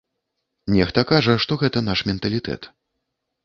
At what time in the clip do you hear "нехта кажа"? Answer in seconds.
0.75-1.37